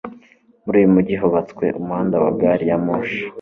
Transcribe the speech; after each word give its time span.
Muri 0.63 0.75
uyu 0.79 0.93
mujyi 0.95 1.13
hubatswe 1.21 1.65
umuhanda 1.79 2.15
wa 2.23 2.31
gari 2.39 2.65
ya 2.69 2.77
moshi. 2.85 3.21